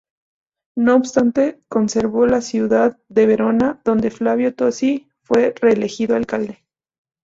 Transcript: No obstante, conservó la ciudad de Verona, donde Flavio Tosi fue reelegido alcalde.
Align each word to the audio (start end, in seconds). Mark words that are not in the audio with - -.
No 0.75 0.95
obstante, 0.95 1.61
conservó 1.67 2.25
la 2.25 2.41
ciudad 2.41 2.97
de 3.07 3.27
Verona, 3.27 3.79
donde 3.85 4.09
Flavio 4.09 4.55
Tosi 4.55 5.07
fue 5.21 5.53
reelegido 5.61 6.15
alcalde. 6.15 6.65